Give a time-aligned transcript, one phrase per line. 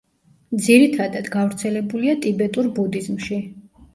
[0.67, 3.41] ძირითადად, გავრცელებულია ტიბეტურ ბუდიზმში.